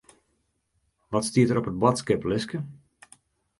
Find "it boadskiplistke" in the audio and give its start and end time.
1.69-2.59